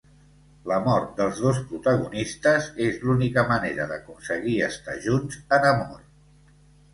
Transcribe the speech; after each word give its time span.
La 0.69 0.77
mort 0.85 1.09
dels 1.17 1.41
dos 1.47 1.59
protagonistes 1.73 2.69
és 2.87 2.97
l'única 3.09 3.43
manera 3.53 3.85
d'aconseguir 3.93 4.57
estar 4.71 4.97
junts 5.05 5.39
en 5.59 5.69
amor. 5.75 6.01